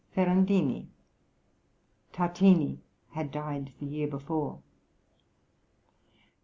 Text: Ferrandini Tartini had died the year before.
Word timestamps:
Ferrandini 0.17 0.87
Tartini 2.11 2.79
had 3.11 3.29
died 3.29 3.71
the 3.79 3.85
year 3.85 4.07
before. 4.07 4.63